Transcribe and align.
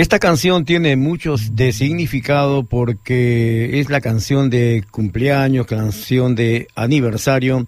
Esta 0.00 0.18
canción 0.18 0.64
tiene 0.64 0.96
muchos 0.96 1.56
de 1.56 1.74
significado 1.74 2.62
porque 2.62 3.80
es 3.80 3.90
la 3.90 4.00
canción 4.00 4.48
de 4.48 4.82
cumpleaños, 4.90 5.66
canción 5.66 6.34
de 6.34 6.68
aniversario 6.74 7.66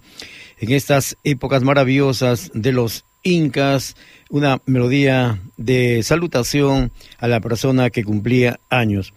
en 0.58 0.72
estas 0.72 1.19
épocas 1.24 1.62
maravillosas 1.62 2.50
de 2.55 2.72
los 2.72 3.05
incas, 3.22 3.97
una 4.30 4.62
melodía 4.64 5.42
de 5.58 6.02
salutación 6.02 6.91
a 7.19 7.28
la 7.28 7.42
persona 7.42 7.91
que 7.91 8.02
cumplía 8.02 8.61
años. 8.70 9.12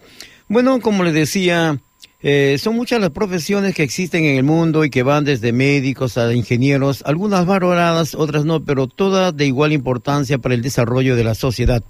Bueno, 0.46 0.78
como 0.82 1.02
les 1.02 1.14
decía, 1.14 1.80
eh, 2.20 2.58
son 2.60 2.76
muchas 2.76 3.00
las 3.00 3.12
profesiones 3.12 3.74
que 3.74 3.82
existen 3.82 4.26
en 4.26 4.36
el 4.36 4.44
mundo 4.44 4.84
y 4.84 4.90
que 4.90 5.02
van 5.02 5.24
desde 5.24 5.54
médicos 5.54 6.18
a 6.18 6.34
ingenieros, 6.34 7.02
algunas 7.06 7.46
valoradas, 7.46 8.14
otras 8.14 8.44
no, 8.44 8.62
pero 8.62 8.88
todas 8.88 9.34
de 9.34 9.46
igual 9.46 9.72
importancia 9.72 10.36
para 10.36 10.54
el 10.54 10.60
desarrollo 10.60 11.16
de 11.16 11.24
la 11.24 11.34
sociedad. 11.34 11.82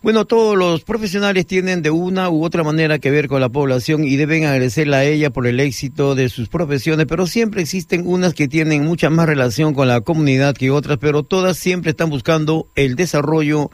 Bueno, 0.00 0.26
todos 0.26 0.56
los 0.56 0.84
profesionales 0.84 1.44
tienen 1.44 1.82
de 1.82 1.90
una 1.90 2.30
u 2.30 2.44
otra 2.44 2.62
manera 2.62 3.00
que 3.00 3.10
ver 3.10 3.26
con 3.26 3.40
la 3.40 3.48
población 3.48 4.04
y 4.04 4.14
deben 4.14 4.44
agradecerle 4.44 4.94
a 4.96 5.04
ella 5.04 5.30
por 5.30 5.48
el 5.48 5.58
éxito 5.58 6.14
de 6.14 6.28
sus 6.28 6.48
profesiones, 6.48 7.06
pero 7.06 7.26
siempre 7.26 7.62
existen 7.62 8.06
unas 8.06 8.32
que 8.32 8.46
tienen 8.46 8.84
mucha 8.84 9.10
más 9.10 9.26
relación 9.26 9.74
con 9.74 9.88
la 9.88 10.00
comunidad 10.00 10.54
que 10.54 10.70
otras, 10.70 10.98
pero 10.98 11.24
todas 11.24 11.56
siempre 11.56 11.90
están 11.90 12.10
buscando 12.10 12.68
el 12.76 12.94
desarrollo 12.94 13.72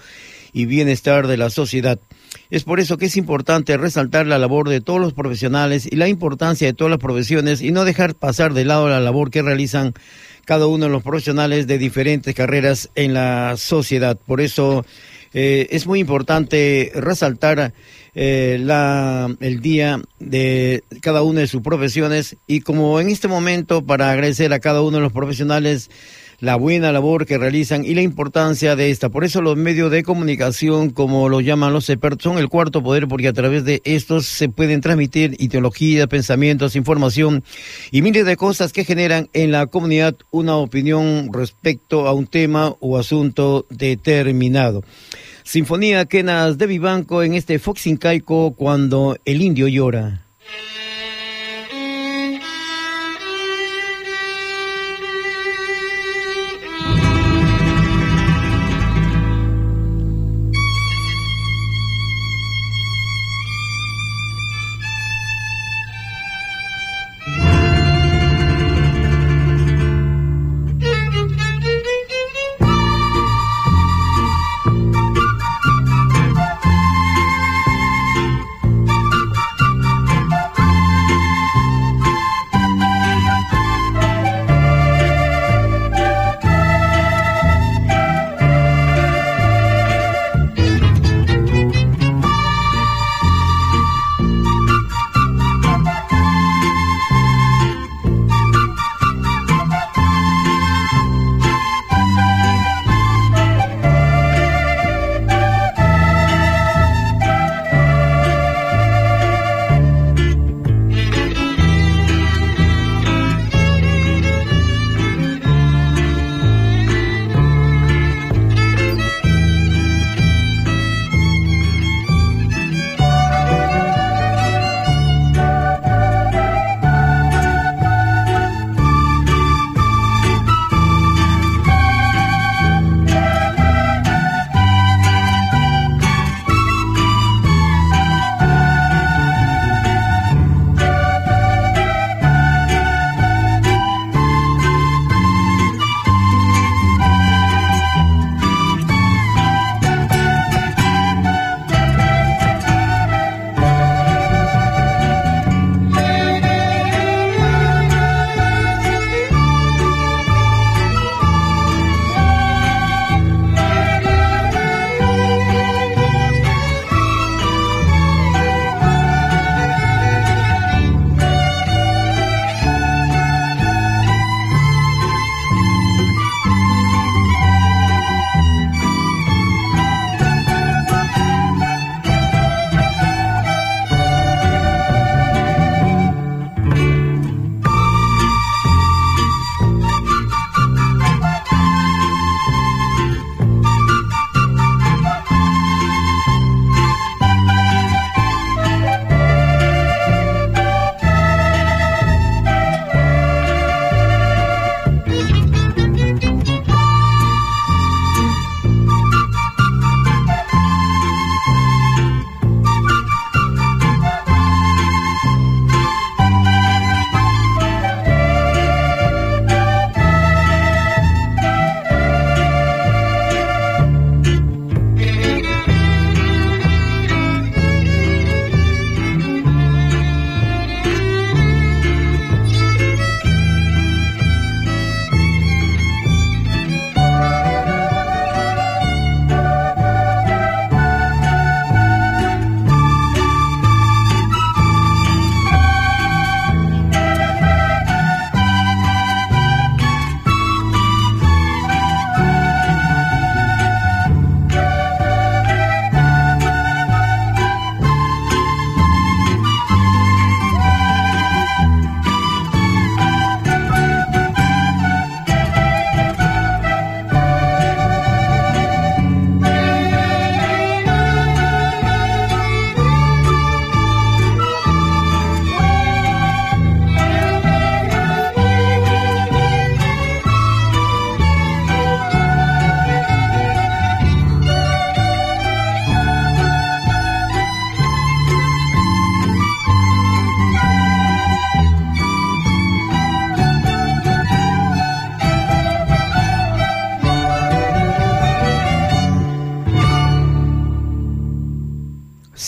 y 0.54 0.64
bienestar 0.64 1.26
de 1.26 1.36
la 1.36 1.50
sociedad. 1.50 1.98
Es 2.50 2.64
por 2.64 2.80
eso 2.80 2.96
que 2.96 3.06
es 3.06 3.18
importante 3.18 3.76
resaltar 3.76 4.26
la 4.26 4.38
labor 4.38 4.70
de 4.70 4.80
todos 4.80 5.00
los 5.00 5.12
profesionales 5.12 5.86
y 5.90 5.96
la 5.96 6.08
importancia 6.08 6.66
de 6.66 6.72
todas 6.72 6.90
las 6.90 7.00
profesiones 7.00 7.60
y 7.60 7.70
no 7.70 7.84
dejar 7.84 8.14
pasar 8.14 8.54
de 8.54 8.64
lado 8.64 8.88
la 8.88 9.00
labor 9.00 9.30
que 9.30 9.42
realizan 9.42 9.92
cada 10.46 10.66
uno 10.66 10.86
de 10.86 10.90
los 10.90 11.02
profesionales 11.02 11.66
de 11.66 11.76
diferentes 11.76 12.34
carreras 12.34 12.90
en 12.94 13.12
la 13.12 13.56
sociedad. 13.58 14.16
Por 14.16 14.40
eso 14.40 14.86
eh, 15.34 15.66
es 15.70 15.86
muy 15.86 16.00
importante 16.00 16.92
resaltar 16.94 17.74
eh, 18.14 18.58
la, 18.60 19.34
el 19.40 19.60
día 19.60 20.00
de 20.20 20.84
cada 21.02 21.22
una 21.22 21.40
de 21.40 21.48
sus 21.48 21.60
profesiones 21.60 22.36
y 22.46 22.60
como 22.60 23.00
en 23.00 23.10
este 23.10 23.26
momento 23.26 23.84
para 23.84 24.12
agradecer 24.12 24.52
a 24.52 24.60
cada 24.60 24.82
uno 24.82 24.98
de 24.98 25.02
los 25.02 25.12
profesionales 25.12 25.90
la 26.40 26.56
buena 26.56 26.92
labor 26.92 27.26
que 27.26 27.38
realizan 27.38 27.84
y 27.84 27.94
la 27.94 28.02
importancia 28.02 28.76
de 28.76 28.90
esta. 28.90 29.08
Por 29.08 29.24
eso 29.24 29.40
los 29.40 29.56
medios 29.56 29.90
de 29.90 30.02
comunicación, 30.02 30.90
como 30.90 31.28
lo 31.28 31.40
llaman 31.40 31.72
los 31.72 31.88
expertos, 31.90 32.22
son 32.24 32.38
el 32.38 32.48
cuarto 32.48 32.82
poder 32.82 33.08
porque 33.08 33.28
a 33.28 33.32
través 33.32 33.64
de 33.64 33.80
estos 33.84 34.26
se 34.26 34.48
pueden 34.48 34.80
transmitir 34.80 35.36
ideología, 35.38 36.06
pensamientos, 36.06 36.76
información 36.76 37.44
y 37.90 38.02
miles 38.02 38.26
de 38.26 38.36
cosas 38.36 38.72
que 38.72 38.84
generan 38.84 39.28
en 39.32 39.52
la 39.52 39.66
comunidad 39.66 40.16
una 40.30 40.56
opinión 40.56 41.30
respecto 41.32 42.06
a 42.06 42.12
un 42.12 42.26
tema 42.26 42.74
o 42.78 42.98
asunto 42.98 43.66
determinado. 43.70 44.84
Sinfonía 45.44 46.06
Quenas 46.06 46.56
de 46.56 46.66
Vivanco 46.66 47.22
en 47.22 47.34
este 47.34 47.58
Fox 47.58 47.86
Incaico 47.86 48.54
cuando 48.54 49.18
el 49.26 49.42
indio 49.42 49.68
llora. 49.68 50.22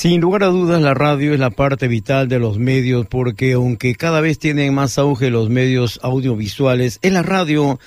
Sin 0.07 0.21
lugar 0.21 0.45
a 0.45 0.47
dudas, 0.47 0.81
la 0.81 0.95
radio 0.95 1.35
es 1.35 1.41
la 1.41 1.51
parte 1.51 1.89
vital 1.89 2.29
de 2.29 2.39
los 2.39 2.61
medios 2.61 3.09
porque 3.09 3.55
aunque 3.55 3.97
cada 3.97 4.21
vez 4.21 4.39
tienen 4.39 4.73
más 4.73 4.99
auge 4.99 5.31
los 5.31 5.51
medios 5.51 5.99
audiovisuales, 6.01 7.01
es 7.03 7.13
la 7.13 7.25
radio 7.25 7.81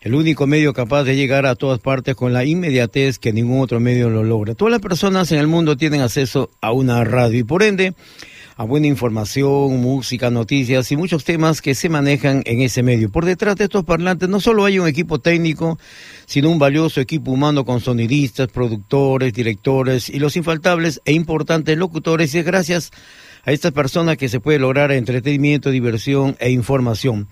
el 0.00 0.14
único 0.14 0.46
medio 0.46 0.72
capaz 0.72 1.04
de 1.04 1.16
llegar 1.16 1.44
a 1.44 1.54
todas 1.54 1.78
partes 1.78 2.14
con 2.14 2.32
la 2.32 2.46
inmediatez 2.46 3.18
que 3.18 3.34
ningún 3.34 3.60
otro 3.60 3.78
medio 3.78 4.08
lo 4.08 4.24
logra. 4.24 4.54
Todas 4.54 4.72
las 4.72 4.80
personas 4.80 5.30
en 5.32 5.38
el 5.38 5.48
mundo 5.48 5.76
tienen 5.76 6.00
acceso 6.00 6.48
a 6.62 6.72
una 6.72 7.04
radio 7.04 7.40
y 7.40 7.44
por 7.44 7.62
ende 7.62 7.92
a 8.58 8.64
buena 8.64 8.86
información, 8.86 9.80
música, 9.82 10.30
noticias 10.30 10.90
y 10.90 10.96
muchos 10.96 11.24
temas 11.24 11.60
que 11.60 11.74
se 11.74 11.90
manejan 11.90 12.42
en 12.46 12.62
ese 12.62 12.82
medio. 12.82 13.10
Por 13.10 13.26
detrás 13.26 13.56
de 13.56 13.64
estos 13.64 13.84
parlantes 13.84 14.30
no 14.30 14.40
solo 14.40 14.64
hay 14.64 14.78
un 14.78 14.88
equipo 14.88 15.18
técnico, 15.18 15.78
sino 16.24 16.48
un 16.48 16.58
valioso 16.58 17.02
equipo 17.02 17.30
humano 17.30 17.66
con 17.66 17.80
sonidistas, 17.80 18.48
productores, 18.48 19.34
directores 19.34 20.08
y 20.08 20.18
los 20.18 20.36
infaltables 20.38 21.02
e 21.04 21.12
importantes 21.12 21.76
locutores 21.76 22.34
y 22.34 22.38
es 22.38 22.46
gracias 22.46 22.92
a 23.44 23.52
estas 23.52 23.72
personas 23.72 24.16
que 24.16 24.30
se 24.30 24.40
puede 24.40 24.58
lograr 24.58 24.90
entretenimiento, 24.90 25.70
diversión 25.70 26.34
e 26.40 26.50
información. 26.50 27.28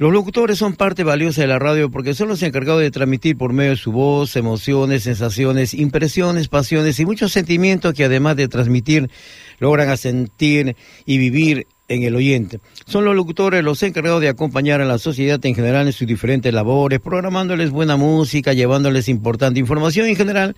Los 0.00 0.14
locutores 0.14 0.56
son 0.56 0.76
parte 0.76 1.04
valiosa 1.04 1.42
de 1.42 1.46
la 1.46 1.58
radio 1.58 1.90
porque 1.90 2.14
son 2.14 2.28
los 2.28 2.42
encargados 2.42 2.80
de 2.80 2.90
transmitir 2.90 3.36
por 3.36 3.52
medio 3.52 3.72
de 3.72 3.76
su 3.76 3.92
voz 3.92 4.34
emociones, 4.34 5.02
sensaciones, 5.02 5.74
impresiones, 5.74 6.48
pasiones 6.48 6.98
y 7.00 7.04
muchos 7.04 7.32
sentimientos 7.32 7.92
que 7.92 8.04
además 8.04 8.36
de 8.36 8.48
transmitir 8.48 9.10
logran 9.58 9.94
sentir 9.98 10.74
y 11.04 11.18
vivir 11.18 11.66
en 11.88 12.04
el 12.04 12.16
oyente. 12.16 12.60
Son 12.86 13.04
los 13.04 13.14
locutores 13.14 13.62
los 13.62 13.82
encargados 13.82 14.22
de 14.22 14.30
acompañar 14.30 14.80
a 14.80 14.86
la 14.86 14.96
sociedad 14.96 15.44
en 15.44 15.54
general 15.54 15.86
en 15.86 15.92
sus 15.92 16.06
diferentes 16.06 16.54
labores, 16.54 17.00
programándoles 17.00 17.70
buena 17.70 17.96
música, 17.96 18.54
llevándoles 18.54 19.06
importante 19.08 19.60
información 19.60 20.06
en 20.06 20.16
general, 20.16 20.56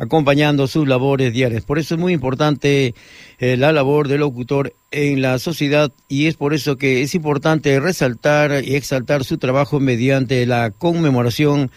acompañando 0.00 0.66
sus 0.66 0.88
labores 0.88 1.32
diarias. 1.32 1.64
Por 1.64 1.78
eso 1.78 1.94
es 1.94 2.00
muy 2.00 2.14
importante 2.14 2.94
eh, 3.38 3.56
la 3.58 3.70
labor 3.70 4.08
del 4.08 4.20
locutor 4.20 4.74
en 4.90 5.20
la 5.20 5.38
sociedad 5.38 5.92
y 6.08 6.26
es 6.26 6.36
por 6.36 6.54
eso 6.54 6.76
que 6.76 7.02
es 7.02 7.14
importante 7.14 7.78
resaltar 7.78 8.64
y 8.64 8.76
exaltar 8.76 9.24
su 9.24 9.36
trabajo 9.36 9.78
mediante 9.78 10.46
la 10.46 10.70
conmemoración 10.70 11.70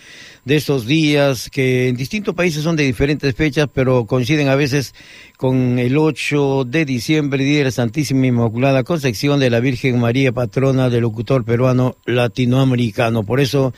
de 0.46 0.56
estos 0.56 0.88
días 0.88 1.50
que 1.50 1.90
en 1.90 1.98
distintos 1.98 2.34
países 2.34 2.64
son 2.64 2.78
de 2.78 2.84
diferentes 2.84 3.36
fechas, 3.36 3.68
pero 3.72 4.06
coinciden 4.06 4.48
a 4.48 4.56
veces 4.56 4.96
con 5.38 5.78
el 5.78 5.98
8 5.98 6.64
de 6.64 6.86
diciembre, 6.86 7.44
Día 7.44 7.60
de 7.60 7.64
la 7.66 7.72
Santísima 7.72 8.26
Inmaculada 8.26 8.84
Concepción 8.84 9.42
de 9.42 9.50
la 9.50 9.60
Virgen 9.60 10.00
María, 10.00 10.32
patrona 10.32 10.90
del 10.90 11.02
locutor 11.02 11.44
peruano 11.44 11.98
latinoamericano. 12.06 13.24
Por 13.24 13.42
eso 13.42 13.74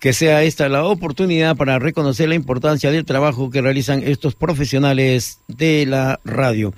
que 0.00 0.12
sea 0.14 0.42
esta 0.42 0.68
la 0.68 0.84
oportunidad 0.84 1.56
para 1.56 1.78
reconocer 1.78 2.28
la 2.28 2.34
importancia 2.34 2.90
del 2.90 3.04
trabajo 3.04 3.50
que 3.50 3.60
realizan 3.60 4.02
estos 4.02 4.34
profesionales 4.34 5.40
de 5.46 5.86
la 5.86 6.20
radio. 6.24 6.72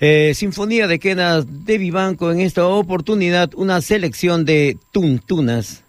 Eh, 0.00 0.32
Sinfonía 0.34 0.86
de 0.86 0.98
Quenas 0.98 1.64
de 1.64 1.78
Vivanco 1.78 2.30
en 2.30 2.40
esta 2.40 2.66
oportunidad 2.66 3.50
una 3.54 3.80
selección 3.80 4.44
de 4.44 4.76
tuntunas. 4.92 5.84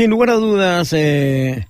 Sin 0.00 0.08
lugar 0.08 0.30
a 0.30 0.36
dudas, 0.36 0.94
eh, 0.94 1.66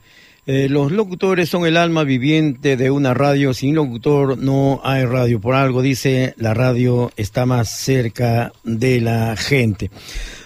eh, 0.46 0.68
los 0.70 0.92
locutores 0.92 1.49
son 1.49 1.66
el 1.66 1.76
alma 1.76 2.04
viviente 2.04 2.76
de 2.76 2.88
una 2.88 3.12
radio. 3.12 3.52
Sin 3.52 3.75
locutor 3.75 4.38
no 4.38 4.80
hay 4.84 5.04
radio. 5.04 5.40
Por 5.40 5.56
algo 5.56 5.82
dice, 5.82 6.34
la 6.37 6.54
radio 6.54 7.10
está 7.16 7.44
más 7.44 7.68
cerca 7.70 8.52
de 8.62 9.00
la 9.00 9.34
gente. 9.34 9.90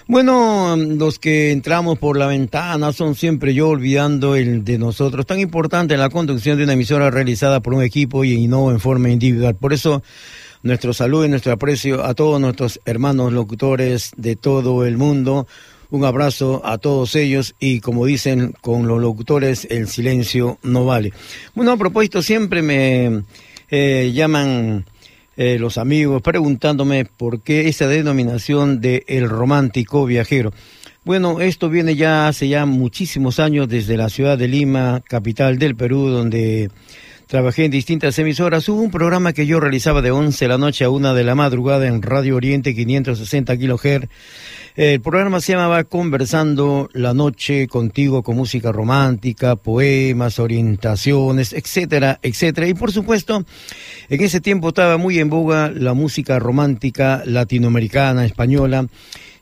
Bueno, 0.07 0.75
los 0.75 1.19
que 1.19 1.51
entramos 1.51 1.99
por 1.99 2.17
la 2.17 2.25
ventana 2.25 2.91
son 2.91 3.13
siempre 3.13 3.53
yo 3.53 3.69
olvidando 3.69 4.35
el 4.35 4.63
de 4.63 4.79
nosotros. 4.79 5.27
Tan 5.27 5.39
importante 5.39 5.95
la 5.95 6.09
conducción 6.09 6.57
de 6.57 6.63
una 6.63 6.73
emisora 6.73 7.11
realizada 7.11 7.59
por 7.59 7.75
un 7.75 7.83
equipo 7.83 8.23
y 8.23 8.47
no 8.47 8.71
en 8.71 8.79
forma 8.79 9.11
individual. 9.11 9.57
Por 9.57 9.73
eso, 9.73 10.01
nuestro 10.63 10.91
saludo 10.91 11.25
y 11.25 11.29
nuestro 11.29 11.53
aprecio 11.53 12.03
a 12.03 12.15
todos 12.15 12.41
nuestros 12.41 12.79
hermanos 12.85 13.31
locutores 13.31 14.11
de 14.17 14.35
todo 14.35 14.87
el 14.87 14.97
mundo. 14.97 15.45
Un 15.91 16.03
abrazo 16.03 16.61
a 16.65 16.77
todos 16.77 17.15
ellos 17.15 17.55
y 17.59 17.79
como 17.79 18.05
dicen 18.05 18.53
con 18.61 18.87
los 18.87 18.99
locutores, 18.99 19.67
el 19.69 19.87
silencio 19.87 20.57
no 20.63 20.85
vale. 20.85 21.13
Bueno, 21.53 21.71
a 21.71 21.77
propósito, 21.77 22.21
siempre 22.21 22.61
me 22.61 23.23
eh, 23.69 24.11
llaman 24.13 24.85
eh, 25.37 25.57
los 25.59 25.77
amigos 25.77 26.21
preguntándome 26.21 27.05
por 27.05 27.41
qué 27.41 27.67
esa 27.67 27.87
denominación 27.87 28.81
de 28.81 29.03
el 29.07 29.29
romántico 29.29 30.05
viajero. 30.05 30.53
Bueno, 31.03 31.39
esto 31.39 31.69
viene 31.69 31.95
ya 31.95 32.27
hace 32.27 32.47
ya 32.47 32.65
muchísimos 32.65 33.39
años 33.39 33.69
desde 33.69 33.95
la 33.95 34.09
ciudad 34.09 34.39
de 34.39 34.47
Lima, 34.47 35.03
capital 35.07 35.59
del 35.59 35.75
Perú, 35.75 36.07
donde 36.07 36.71
trabajé 37.27 37.65
en 37.65 37.71
distintas 37.71 38.17
emisoras. 38.19 38.67
Hubo 38.69 38.81
un 38.81 38.91
programa 38.91 39.33
que 39.33 39.45
yo 39.45 39.59
realizaba 39.59 40.01
de 40.01 40.11
11 40.11 40.45
de 40.45 40.49
la 40.49 40.57
noche 40.57 40.85
a 40.85 40.89
1 40.89 41.13
de 41.13 41.23
la 41.23 41.35
madrugada 41.35 41.87
en 41.87 42.01
Radio 42.01 42.35
Oriente 42.35 42.75
560 42.75 43.57
kHz 43.57 44.09
el 44.75 44.99
programa 44.99 45.39
se 45.39 45.53
llamaba 45.53 45.85
Conversando 45.85 46.89
la 46.91 47.13
noche 47.13 47.65
contigo 47.69 48.23
con 48.23 48.35
música 48.35 48.73
romántica, 48.73 49.55
poemas, 49.55 50.37
orientaciones, 50.37 51.53
etcétera, 51.53 52.19
etcétera. 52.21 52.67
Y 52.67 52.73
por 52.73 52.91
supuesto, 52.91 53.45
en 54.09 54.21
ese 54.21 54.41
tiempo 54.41 54.67
estaba 54.67 54.97
muy 54.97 55.19
en 55.19 55.29
boga 55.29 55.71
la 55.73 55.93
música 55.93 56.39
romántica 56.39 57.23
latinoamericana, 57.25 58.25
española. 58.25 58.87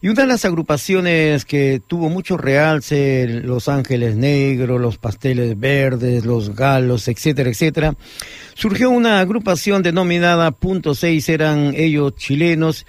Y 0.04 0.10
una 0.10 0.24
de 0.24 0.28
las 0.28 0.44
agrupaciones 0.44 1.46
que 1.46 1.82
tuvo 1.88 2.10
mucho 2.10 2.36
realce, 2.36 3.26
Los 3.42 3.70
Ángeles 3.70 4.18
Negros, 4.18 4.82
Los 4.82 4.98
Pasteles 4.98 5.58
Verdes, 5.58 6.26
Los 6.26 6.54
Galos, 6.54 7.08
etcétera, 7.08 7.50
etcétera, 7.50 7.96
surgió 8.54 8.90
una 8.90 9.22
agrupación 9.22 9.82
denominada 9.82 10.52
Punto 10.52 10.94
Seis, 10.94 11.30
eran 11.30 11.74
ellos 11.74 12.16
chilenos, 12.16 12.86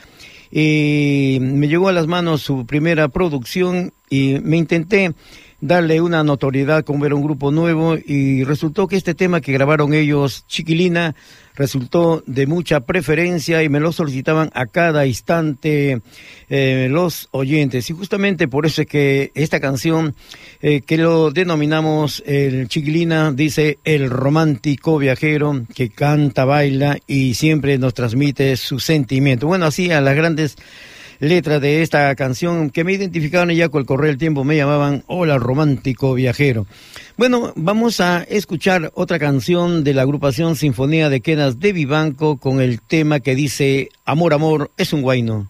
y 0.51 1.39
me 1.41 1.69
llegó 1.69 1.87
a 1.87 1.93
las 1.93 2.09
manos 2.09 2.43
su 2.43 2.67
primera 2.67 3.07
producción 3.07 3.93
y 4.11 4.41
me 4.43 4.57
intenté 4.57 5.15
darle 5.61 6.01
una 6.01 6.25
notoriedad 6.25 6.85
como 6.85 7.07
era 7.07 7.15
un 7.15 7.23
grupo 7.23 7.53
nuevo 7.53 7.97
y 7.97 8.43
resultó 8.43 8.89
que 8.89 8.97
este 8.97 9.15
tema 9.15 9.41
que 9.41 9.53
grabaron 9.53 9.95
ellos, 9.95 10.47
Chiquilina, 10.49 11.15
resultó 11.55 12.23
de 12.27 12.47
mucha 12.47 12.81
preferencia 12.81 13.63
y 13.63 13.69
me 13.69 13.81
lo 13.81 13.93
solicitaban 13.93 14.51
a 14.55 14.67
cada 14.67 15.07
instante 15.07 16.01
eh, 16.49 16.89
los 16.91 17.29
oyentes. 17.31 17.89
Y 17.91 17.93
justamente 17.93 18.49
por 18.49 18.67
eso 18.67 18.83
es 18.83 18.89
que 18.89 19.31
esta 19.35 19.61
canción, 19.61 20.15
eh, 20.63 20.81
que 20.81 20.99
lo 20.99 21.31
denominamos 21.31 22.23
el 22.27 22.69
Chiquilina, 22.69 23.33
dice 23.33 23.79
el 23.85 24.11
romántico 24.11 24.99
viajero 24.99 25.65
que 25.75 25.91
canta, 25.91 26.45
baila 26.45 26.99
y 27.07 27.35
siempre 27.35 27.79
nos 27.79 27.95
transmite 27.95 28.57
su 28.57 28.81
sentimiento. 28.81 29.47
Bueno, 29.47 29.67
así 29.67 29.91
a 29.91 30.01
las 30.01 30.17
grandes 30.17 30.57
letras 31.21 31.61
de 31.61 31.83
esta 31.83 32.15
canción 32.15 32.71
que 32.71 32.85
me 32.85 32.93
identificaban 32.93 33.51
ya 33.51 33.69
con 33.69 33.81
el 33.81 33.87
correr 33.87 34.11
del 34.11 34.19
tiempo, 34.19 34.45
me 34.45 34.57
llamaban 34.57 35.05
Hola 35.07 35.39
Romántico 35.39 36.15
Viajero. 36.15 36.67
Bueno, 37.17 37.53
vamos 37.57 38.01
a 38.01 38.23
escuchar 38.23 38.91
otra 38.95 39.19
canción 39.19 39.85
de 39.85 39.95
la 39.95 40.03
agrupación 40.03 40.57
Sinfonía 40.57 41.09
de 41.09 41.21
Quedas 41.21 41.61
de 41.61 41.73
Vivanco 41.73 42.39
con 42.39 42.61
el 42.61 42.81
tema 42.81 43.21
que 43.21 43.35
dice 43.35 43.89
Amor, 44.05 44.35
amor, 44.35 44.71
es 44.77 44.93
un 44.93 45.03
guayno. 45.03 45.49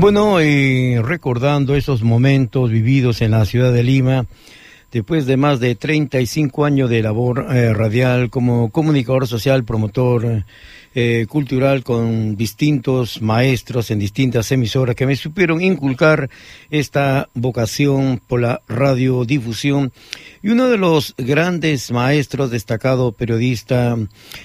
Bueno, 0.00 0.40
y 0.40 0.96
recordando 0.96 1.76
esos 1.76 2.02
momentos 2.02 2.70
vividos 2.70 3.20
en 3.20 3.32
la 3.32 3.44
ciudad 3.44 3.70
de 3.70 3.82
Lima, 3.82 4.24
después 4.90 5.26
de 5.26 5.36
más 5.36 5.60
de 5.60 5.74
35 5.74 6.64
años 6.64 6.88
de 6.88 7.02
labor 7.02 7.48
eh, 7.50 7.74
radial 7.74 8.30
como 8.30 8.70
comunicador 8.70 9.26
social, 9.26 9.62
promotor 9.62 10.46
eh, 10.94 11.26
cultural 11.28 11.84
con 11.84 12.36
distintos 12.36 13.22
maestros 13.22 13.90
en 13.90 13.98
distintas 14.00 14.50
emisoras 14.50 14.96
que 14.96 15.06
me 15.06 15.14
supieron 15.14 15.62
inculcar 15.62 16.30
esta 16.70 17.28
vocación 17.34 18.20
por 18.26 18.40
la 18.40 18.60
radiodifusión. 18.68 19.92
Y 20.42 20.48
uno 20.48 20.68
de 20.68 20.78
los 20.78 21.14
grandes 21.16 21.90
maestros, 21.90 22.50
destacado 22.50 23.12
periodista, 23.12 23.96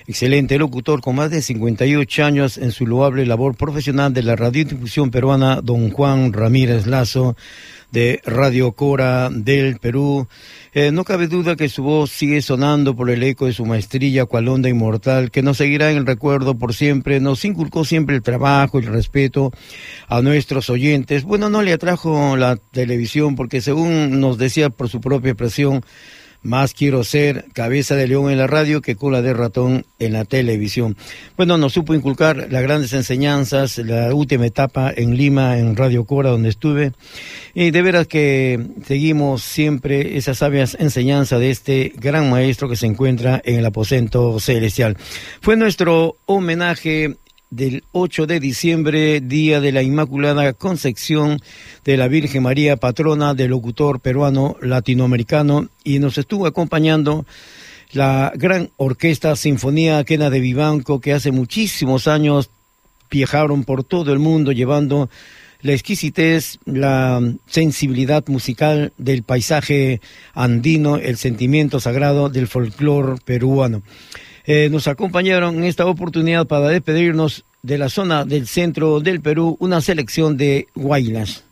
excelente 0.08 0.58
locutor 0.58 1.01
con 1.01 1.15
más 1.15 1.31
de 1.31 1.41
58 1.41 2.23
años 2.23 2.58
en 2.58 2.71
su 2.71 2.86
loable 2.86 3.25
labor 3.25 3.55
profesional 3.55 4.13
de 4.13 4.23
la 4.23 4.36
radiodifusión 4.36 5.10
peruana, 5.10 5.62
don 5.62 5.89
Juan 5.89 6.34
Ramírez 6.34 6.86
Lazo, 6.86 7.36
de 7.95 8.21
Radio 8.25 8.73
Cora 8.73 9.29
del 9.31 9.77
Perú. 9.77 10.27
Eh, 10.73 10.91
no 10.91 11.05
cabe 11.05 11.27
duda 11.27 11.55
que 11.55 11.69
su 11.69 11.81
voz 11.81 12.12
sigue 12.12 12.41
sonando 12.41 12.93
por 12.93 13.10
el 13.10 13.23
eco 13.23 13.45
de 13.45 13.53
su 13.53 13.65
maestría 13.65 14.25
cual 14.25 14.49
onda 14.49 14.67
inmortal, 14.67 15.31
que 15.31 15.41
nos 15.41 15.55
seguirá 15.55 15.91
en 15.91 15.97
el 15.99 16.05
recuerdo 16.05 16.58
por 16.58 16.73
siempre. 16.73 17.21
Nos 17.21 17.45
inculcó 17.45 17.86
siempre 17.86 18.17
el 18.17 18.21
trabajo 18.21 18.81
y 18.81 18.84
el 18.84 18.91
respeto 18.91 19.53
a 20.10 20.21
nuestros 20.21 20.69
oyentes. 20.69 21.23
Bueno, 21.23 21.49
no 21.49 21.62
le 21.62 21.71
atrajo 21.71 22.36
la 22.36 22.58
televisión 22.58 23.38
porque 23.38 23.62
según 23.62 24.19
nos 24.19 24.38
decía 24.38 24.69
por 24.69 24.89
su 24.89 24.99
propia 24.99 25.31
expresión, 25.31 25.81
más 26.45 26.73
quiero 26.73 27.03
ser 27.03 27.45
cabeza 27.53 27.95
de 27.95 28.08
león 28.08 28.31
en 28.31 28.38
la 28.38 28.47
radio 28.47 28.81
que 28.81 28.95
cola 28.95 29.21
de 29.21 29.34
ratón 29.34 29.86
en 29.99 30.13
la 30.13 30.25
televisión. 30.25 30.95
Bueno, 31.36 31.58
nos 31.58 31.73
supo 31.73 31.95
inculcar 31.95 32.47
las 32.51 32.62
grandes 32.62 32.93
enseñanzas, 32.93 33.79
la 33.79 34.13
última 34.13 34.45
etapa 34.45 34.93
en 34.95 35.17
Lima, 35.17 35.58
en 35.58 35.75
Radio 35.75 36.05
Cora, 36.05 36.29
donde 36.29 36.49
estuve. 36.49 36.91
Y 37.53 37.71
de 37.71 37.81
veras 37.81 38.08
que 38.08 38.60
seguimos 38.86 39.43
siempre 39.43 40.17
esas 40.17 40.38
sabias 40.38 40.77
enseñanzas 40.79 41.39
de 41.39 41.49
este 41.49 41.93
gran 41.97 42.29
maestro 42.29 42.69
que 42.69 42.75
se 42.75 42.86
encuentra 42.86 43.41
en 43.43 43.58
el 43.58 43.65
aposento 43.65 44.39
celestial. 44.39 44.97
Fue 45.41 45.58
nuestro 45.58 46.17
homenaje 46.25 47.17
del 47.49 47.84
8 47.91 48.27
de 48.27 48.39
diciembre, 48.39 49.21
día 49.21 49.62
de 49.62 49.71
la 49.71 49.84
Inmaculada 49.84 50.53
Concepción 50.53 51.39
de 51.84 51.97
la 51.97 52.08
Virgen 52.08 52.43
María, 52.43 52.77
patrona 52.77 53.34
del 53.34 53.51
locutor 53.51 53.99
peruano 53.99 54.58
latinoamericano, 54.62 55.69
y 55.84 55.99
nos 55.99 56.17
estuvo 56.17 56.47
acompañando 56.47 57.25
la 57.91 58.34
gran 58.36 58.71
orquesta 58.77 59.36
Sinfonía 59.36 60.03
Quena 60.03 60.29
de 60.29 60.39
Vivanco, 60.39 60.99
que 60.99 61.13
hace 61.13 61.31
muchísimos 61.31 62.08
años 62.08 62.49
viajaron 63.10 63.63
por 63.63 63.84
todo 63.84 64.12
el 64.12 64.19
mundo 64.19 64.51
llevando 64.51 65.10
la 65.62 65.73
exquisitez, 65.73 66.60
la 66.65 67.21
sensibilidad 67.47 68.23
musical 68.27 68.93
del 68.97 69.23
paisaje 69.23 70.01
andino, 70.34 70.97
el 70.97 71.17
sentimiento 71.17 71.79
sagrado 71.79 72.29
del 72.29 72.47
folclore 72.47 73.19
peruano. 73.25 73.81
Eh, 74.47 74.69
nos 74.69 74.88
acompañaron 74.88 75.55
en 75.55 75.63
esta 75.63 75.86
oportunidad 75.86 76.45
para 76.45 76.67
despedirnos 76.69 77.45
de 77.63 77.77
la 77.79 77.89
zona 77.89 78.25
del 78.25 78.47
centro 78.47 78.99
del 78.99 79.21
Perú 79.21 79.58
una 79.60 79.81
selección 79.81 80.38
de 80.38 80.67
guaylas. 80.75 81.43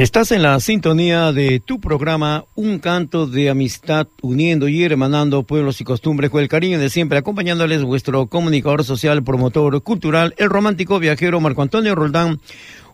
Estás 0.00 0.32
en 0.32 0.40
la 0.40 0.58
sintonía 0.60 1.30
de 1.30 1.60
tu 1.60 1.78
programa 1.78 2.46
Un 2.54 2.78
canto 2.78 3.26
de 3.26 3.50
amistad 3.50 4.06
uniendo 4.22 4.66
y 4.66 4.82
hermanando 4.82 5.42
pueblos 5.42 5.78
y 5.82 5.84
costumbres 5.84 6.30
con 6.30 6.40
el 6.40 6.48
cariño 6.48 6.78
de 6.78 6.88
siempre, 6.88 7.18
acompañándoles 7.18 7.82
vuestro 7.82 8.26
comunicador 8.26 8.82
social, 8.82 9.22
promotor 9.22 9.82
cultural, 9.82 10.34
el 10.38 10.48
romántico 10.48 10.98
viajero 10.98 11.38
Marco 11.38 11.60
Antonio 11.60 11.94
Roldán, 11.94 12.40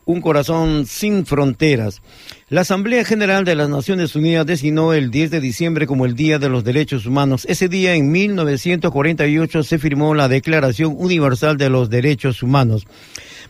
un 0.05 0.21
corazón 0.21 0.85
sin 0.87 1.27
fronteras. 1.27 2.03
La 2.49 2.63
Asamblea 2.63 3.05
General 3.05 3.45
de 3.45 3.55
las 3.55 3.69
Naciones 3.69 4.17
Unidas 4.17 4.45
designó 4.45 4.93
el 4.93 5.13
10 5.13 5.31
de 5.31 5.41
diciembre 5.41 5.87
como 5.87 6.07
el 6.07 6.17
Día 6.17 6.41
de 6.41 6.49
los 6.49 6.65
Derechos 6.65 7.07
Humanos. 7.07 7.47
Ese 7.49 7.69
día, 7.69 7.95
en 7.95 8.11
1948, 8.11 9.63
se 9.63 9.79
firmó 9.79 10.15
la 10.17 10.27
Declaración 10.27 10.97
Universal 10.97 11.57
de 11.57 11.71
los 11.71 11.89
Derechos 11.89 12.43
Humanos. 12.43 12.85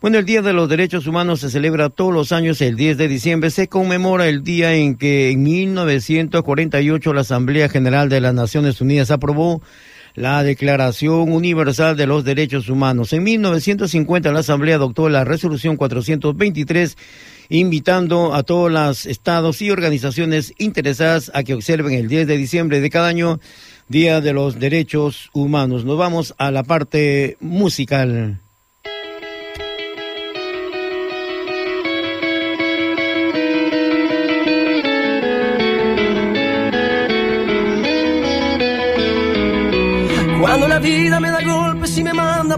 Bueno, 0.02 0.18
el 0.18 0.26
Día 0.26 0.42
de 0.42 0.52
los 0.52 0.68
Derechos 0.68 1.06
Humanos 1.06 1.40
se 1.40 1.48
celebra 1.48 1.88
todos 1.88 2.12
los 2.12 2.30
años 2.30 2.61
el 2.61 2.76
10 2.76 2.98
de 2.98 3.09
diciembre. 3.09 3.48
Se 3.48 3.68
conmemora 3.68 4.28
el 4.28 4.44
día 4.44 4.74
en 4.74 4.96
que 4.96 5.30
en 5.30 5.42
1948 5.42 7.14
la 7.14 7.22
Asamblea 7.22 7.70
General 7.70 8.11
de 8.11 8.20
las 8.20 8.35
Naciones 8.35 8.82
Unidas 8.82 9.11
aprobó 9.11 9.62
la 10.14 10.42
Declaración 10.42 11.32
Universal 11.32 11.96
de 11.96 12.06
los 12.06 12.24
Derechos 12.24 12.68
Humanos. 12.68 13.14
En 13.14 13.22
1950 13.22 14.32
la 14.32 14.40
Asamblea 14.40 14.76
adoptó 14.76 15.09
la 15.09 15.24
Resolución 15.24 15.76
423 15.76 16.96
invitando 17.48 18.35
a 18.35 18.42
todos 18.42 18.70
los 18.70 19.06
estados 19.06 19.62
y 19.62 19.70
organizaciones 19.70 20.52
interesadas 20.59 21.30
a 21.32 21.42
que 21.42 21.54
observen 21.54 21.94
el 21.94 22.09
10 22.09 22.26
de 22.26 22.37
diciembre 22.37 22.80
de 22.82 22.90
cada 22.90 23.09
año 23.09 23.40
Día 23.88 24.20
de 24.20 24.35
los 24.35 24.59
Derechos 24.59 25.30
Humanos. 25.32 25.87
Nos 25.87 25.96
vamos 25.96 26.35
a 26.37 26.50
la 26.50 26.64
parte 26.64 27.38
musical. 27.40 28.40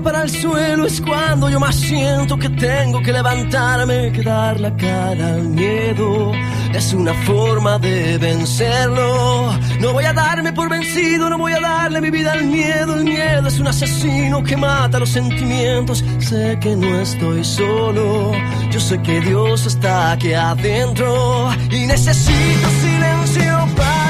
Para 0.01 0.23
el 0.23 0.31
suelo 0.31 0.87
es 0.87 1.01
cuando 1.01 1.49
yo 1.49 1.59
más 1.59 1.75
siento 1.75 2.37
que 2.37 2.49
tengo 2.51 3.01
que 3.03 3.13
levantarme, 3.13 4.13
que 4.13 4.23
dar 4.23 4.61
la 4.61 4.75
cara 4.77 5.35
al 5.35 5.49
miedo. 5.49 6.33
Es 6.75 6.93
una 6.93 7.15
forma 7.25 7.79
de 7.79 8.19
vencerlo. 8.19 9.53
No 9.81 9.93
voy 9.93 10.05
a 10.05 10.13
darme 10.13 10.53
por 10.53 10.69
vencido, 10.69 11.31
no 11.31 11.39
voy 11.39 11.53
a 11.53 11.61
darle 11.61 12.01
mi 12.01 12.11
vida 12.11 12.33
al 12.33 12.45
miedo. 12.45 12.95
El 12.95 13.05
miedo 13.05 13.49
es 13.49 13.59
un 13.59 13.69
asesino 13.69 14.43
que 14.43 14.57
mata 14.57 14.99
los 14.99 15.11
sentimientos. 15.11 16.05
Sé 16.19 16.59
que 16.61 16.77
no 16.77 17.01
estoy 17.01 17.45
solo, 17.45 18.33
yo 18.71 18.81
sé 18.81 19.01
que 19.03 19.21
Dios 19.21 19.67
está 19.67 20.13
aquí 20.13 20.33
adentro 20.33 21.51
y 21.71 21.87
necesito 21.87 22.69
silencio 22.81 23.69
para 23.77 24.08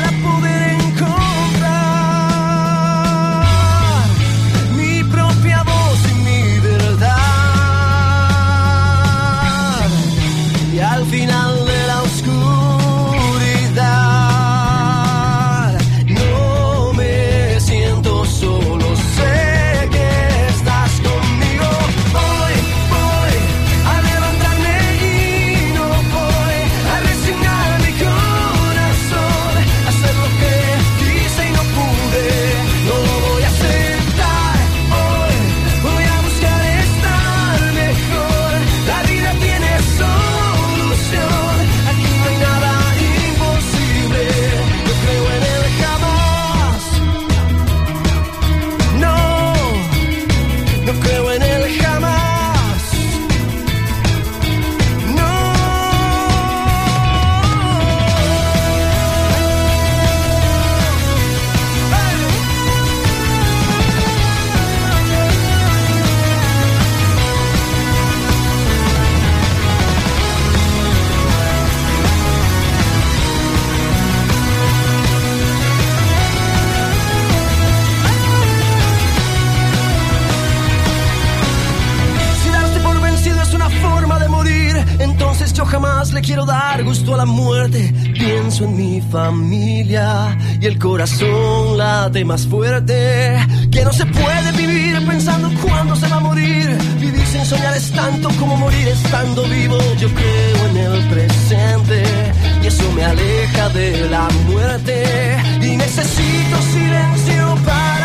final 11.11 11.48
familia 89.11 90.37
y 90.61 90.67
el 90.67 90.79
corazón 90.79 91.77
late 91.77 92.25
más 92.25 92.47
fuerte. 92.47 93.39
Que 93.71 93.85
no 93.85 93.93
se 93.93 94.07
puede 94.07 94.53
vivir 94.53 95.07
pensando 95.07 95.51
cuándo 95.63 95.97
se 95.97 96.09
va 96.09 96.17
a 96.17 96.21
morir. 96.21 96.67
Vivir 97.01 97.27
sin 97.27 97.45
soñar 97.45 97.75
es 97.77 97.91
tanto 97.93 98.29
como 98.39 98.57
morir 98.57 98.89
estando 98.89 99.43
vivo. 99.45 99.79
Yo 99.99 100.09
creo 100.09 100.67
en 100.71 100.77
el 100.77 101.09
presente 101.09 102.03
y 102.63 102.67
eso 102.67 102.85
me 102.93 103.05
aleja 103.05 103.69
de 103.71 104.09
la 104.11 104.29
muerte. 104.47 105.37
Y 105.63 105.77
necesito 105.77 106.57
silencio 106.73 107.59
para 107.65 107.98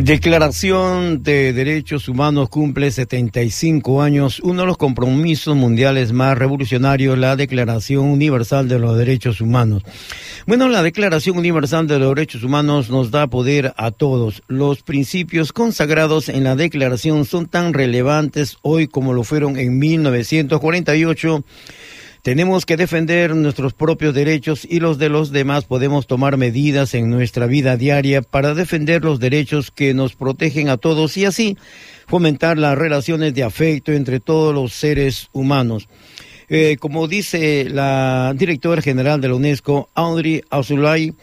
Declaración 0.00 1.24
de 1.24 1.52
Derechos 1.52 2.08
Humanos 2.08 2.48
cumple 2.50 2.90
75 2.90 4.00
años, 4.00 4.38
uno 4.40 4.60
de 4.60 4.66
los 4.66 4.76
compromisos 4.76 5.56
mundiales 5.56 6.12
más 6.12 6.38
revolucionarios, 6.38 7.18
la 7.18 7.34
Declaración 7.34 8.04
Universal 8.04 8.68
de 8.68 8.78
los 8.78 8.96
Derechos 8.96 9.40
Humanos. 9.40 9.82
Bueno, 10.46 10.68
la 10.68 10.84
Declaración 10.84 11.36
Universal 11.36 11.88
de 11.88 11.98
los 11.98 12.14
Derechos 12.14 12.44
Humanos 12.44 12.90
nos 12.90 13.10
da 13.10 13.26
poder 13.26 13.74
a 13.76 13.90
todos. 13.90 14.42
Los 14.46 14.82
principios 14.82 15.52
consagrados 15.52 16.28
en 16.28 16.44
la 16.44 16.54
Declaración 16.54 17.24
son 17.24 17.46
tan 17.46 17.74
relevantes 17.74 18.58
hoy 18.62 18.86
como 18.86 19.14
lo 19.14 19.24
fueron 19.24 19.58
en 19.58 19.78
1948 19.78 21.44
Tenemos 22.28 22.66
que 22.66 22.76
defender 22.76 23.34
nuestros 23.34 23.72
propios 23.72 24.12
derechos 24.12 24.66
y 24.68 24.80
los 24.80 24.98
de 24.98 25.08
los 25.08 25.32
demás. 25.32 25.64
Podemos 25.64 26.06
tomar 26.06 26.36
medidas 26.36 26.92
en 26.92 27.08
nuestra 27.08 27.46
vida 27.46 27.78
diaria 27.78 28.20
para 28.20 28.52
defender 28.52 29.02
los 29.02 29.18
derechos 29.18 29.70
que 29.70 29.94
nos 29.94 30.14
protegen 30.14 30.68
a 30.68 30.76
todos 30.76 31.16
y 31.16 31.24
así 31.24 31.56
fomentar 32.06 32.58
las 32.58 32.76
relaciones 32.76 33.32
de 33.32 33.44
afecto 33.44 33.92
entre 33.92 34.20
todos 34.20 34.54
los 34.54 34.74
seres 34.74 35.30
humanos. 35.32 35.88
Eh, 36.50 36.76
como 36.78 37.08
dice 37.08 37.66
la 37.70 38.34
directora 38.36 38.82
general 38.82 39.22
de 39.22 39.28
la 39.28 39.34
UNESCO, 39.34 39.88
Audrey 39.94 40.42
Azulay, 40.50 41.14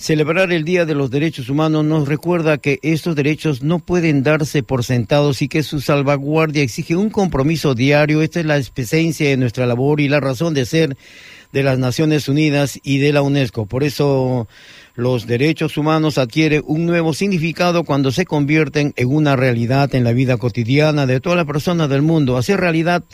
Celebrar 0.00 0.52
el 0.52 0.64
Día 0.64 0.84
de 0.84 0.94
los 0.94 1.10
Derechos 1.10 1.48
Humanos 1.48 1.84
nos 1.84 2.06
recuerda 2.06 2.58
que 2.58 2.78
estos 2.82 3.16
derechos 3.16 3.64
no 3.64 3.80
pueden 3.80 4.22
darse 4.22 4.62
por 4.62 4.84
sentados 4.84 5.42
y 5.42 5.48
que 5.48 5.64
su 5.64 5.80
salvaguardia 5.80 6.62
exige 6.62 6.94
un 6.94 7.10
compromiso 7.10 7.74
diario. 7.74 8.22
Esta 8.22 8.38
es 8.38 8.46
la 8.46 8.58
esencia 8.58 9.28
de 9.28 9.36
nuestra 9.36 9.66
labor 9.66 10.00
y 10.00 10.06
la 10.06 10.20
razón 10.20 10.54
de 10.54 10.66
ser 10.66 10.96
de 11.52 11.62
las 11.64 11.80
Naciones 11.80 12.28
Unidas 12.28 12.78
y 12.84 12.98
de 12.98 13.12
la 13.12 13.22
UNESCO. 13.22 13.66
Por 13.66 13.82
eso 13.82 14.46
los 14.98 15.28
derechos 15.28 15.76
humanos 15.76 16.18
adquieren 16.18 16.64
un 16.66 16.84
nuevo 16.84 17.14
significado 17.14 17.84
cuando 17.84 18.10
se 18.10 18.26
convierten 18.26 18.92
en 18.96 19.14
una 19.14 19.36
realidad 19.36 19.94
en 19.94 20.02
la 20.02 20.12
vida 20.12 20.38
cotidiana 20.38 21.06
de 21.06 21.20
todas 21.20 21.36
las 21.36 21.46
personas 21.46 21.88
del 21.88 22.02
mundo. 22.02 22.36
Hacer 22.36 22.58
realidad 22.58 23.04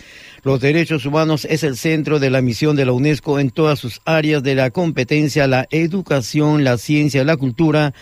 los 0.45 0.63
derechos 0.63 1.05
humanos 1.05 1.45
es 1.45 1.63
el 1.63 1.77
centro 1.77 2.19
de 2.21 2.31
la 2.31 2.41
misión 2.41 2.75
de 2.75 2.87
la 2.87 2.93
UNESCO 2.93 3.39
en 3.39 3.51
todas 3.51 3.79
sus 3.79 4.01
áreas 4.07 4.43
de 4.43 4.55
la 4.55 4.71
competencia, 4.71 5.47
la 5.47 5.67
educación, 5.71 6.65
la 6.65 6.79
ciencia, 6.79 7.23
la 7.23 7.37
cultura 7.37 7.93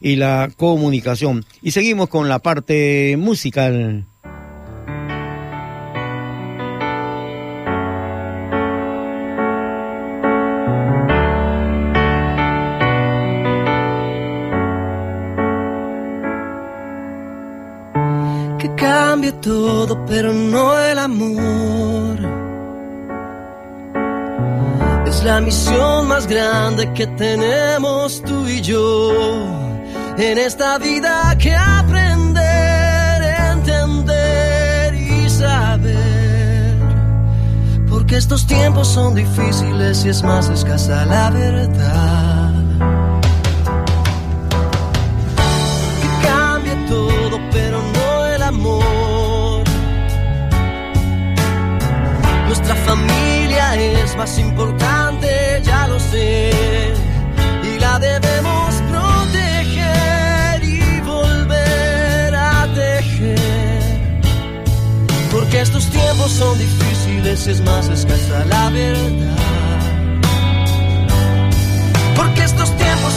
y 0.00 0.14
la 0.14 0.52
comunicación. 0.56 1.44
Y 1.62 1.72
seguimos 1.72 2.10
con 2.10 2.28
la 2.28 2.38
parte 2.38 3.16
musical. 3.18 4.06
Todo, 19.42 20.06
pero 20.06 20.32
no 20.32 20.78
el 20.78 20.98
amor. 20.98 22.16
Es 25.06 25.22
la 25.24 25.40
misión 25.40 26.08
más 26.08 26.26
grande 26.26 26.90
que 26.94 27.06
tenemos 27.06 28.22
tú 28.22 28.46
y 28.46 28.60
yo 28.62 29.12
en 30.16 30.38
esta 30.38 30.78
vida 30.78 31.36
que 31.38 31.54
aprender, 31.54 33.22
entender 33.52 34.94
y 34.94 35.28
saber. 35.28 36.76
Porque 37.90 38.16
estos 38.16 38.46
tiempos 38.46 38.88
son 38.88 39.14
difíciles 39.14 40.04
y 40.04 40.08
es 40.10 40.22
más 40.22 40.48
escasa 40.48 41.04
la 41.04 41.30
verdad. 41.30 42.41
Es 54.12 54.18
más 54.18 54.38
importante, 54.38 55.62
ya 55.64 55.88
lo 55.88 55.98
sé, 55.98 56.50
y 57.62 57.78
la 57.78 57.98
debemos 57.98 58.74
proteger 58.90 60.62
y 60.64 61.00
volver 61.00 62.34
a 62.34 62.68
tejer. 62.74 63.82
Porque 65.30 65.60
estos 65.60 65.86
tiempos 65.86 66.30
son 66.30 66.58
difíciles, 66.58 67.46
es 67.46 67.60
más 67.62 67.88
escasa 67.88 68.44
la 68.44 68.70
verdad. 68.70 69.36
Porque 72.14 72.44
estos 72.44 72.70
tiempos 72.76 73.12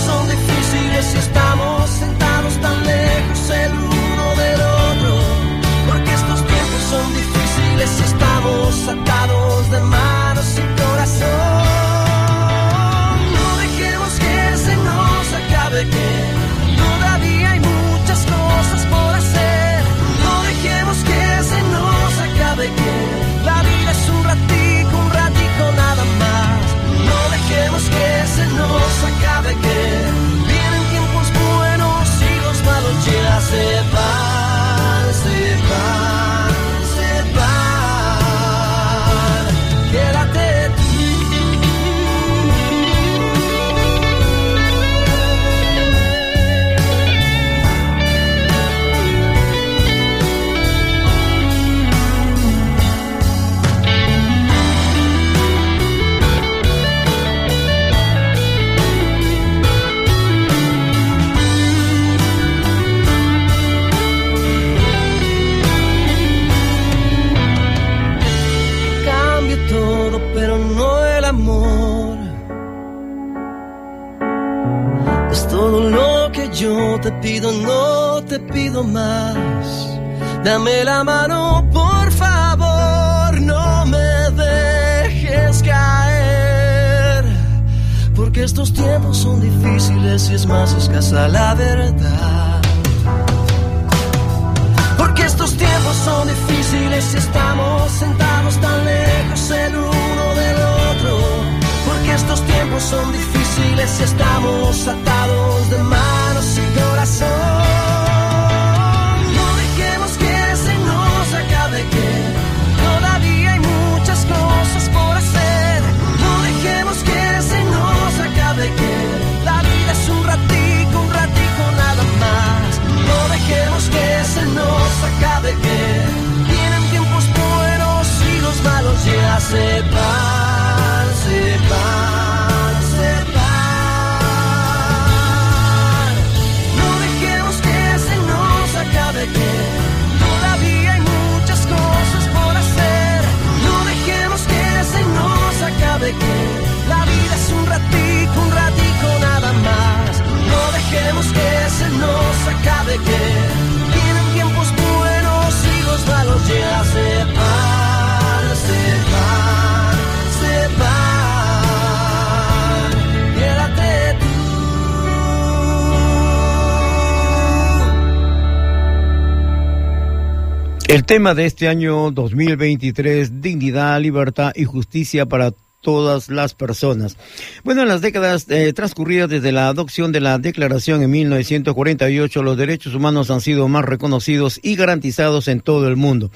Tema 171.06 171.36
de 171.36 171.46
este 171.46 171.68
año 171.68 172.10
2023, 172.10 173.40
dignidad, 173.40 174.02
libertad 174.02 174.54
y 174.56 174.64
justicia 174.64 175.28
para 175.28 175.54
todas 175.82 176.30
las 176.30 176.56
personas. 176.56 177.16
Bueno, 177.64 177.84
en 177.84 177.90
las 177.90 178.02
décadas 178.02 178.50
eh, 178.50 178.74
transcurridas 178.74 179.30
desde 179.30 179.52
la 179.52 179.68
adopción 179.68 180.12
de 180.12 180.20
la 180.20 180.40
Declaración 180.40 181.04
en 181.04 181.12
1948, 181.12 182.42
los 182.42 182.58
derechos 182.58 182.96
humanos 182.96 183.30
han 183.30 183.42
sido 183.42 183.68
más 183.68 183.86
reconocidos 183.86 184.60
y 184.64 184.76
garantizados 184.76 185.48
en 185.48 185.62
todo 185.62 185.88
el 185.88 185.96
mundo 185.96 186.32